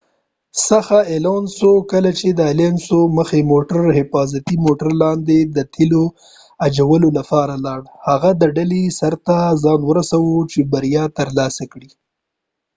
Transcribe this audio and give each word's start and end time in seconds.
کله 1.91 2.09
چې 2.19 2.29
د 2.31 2.41
الونسو 2.51 2.97
alonso 3.01 3.01
څخه 3.07 3.15
مخکې 3.17 3.41
موټر 3.51 3.79
د 3.87 3.91
حفاظتی 3.99 4.55
موټر 4.65 4.89
لاندې 5.03 5.37
د 5.55 5.57
تیلو 5.75 6.03
اجولولپاره 6.67 7.55
لاړ 7.65 7.81
هغه 8.07 8.29
د 8.41 8.43
ډلې 8.55 8.83
سر 8.99 9.13
ته 9.27 9.37
ځان 9.63 9.79
ورسوه 9.85 10.33
چې 10.51 10.59
بریا 10.73 11.03
تر 11.17 11.27
لاسه 11.39 11.63
کړي 11.71 11.89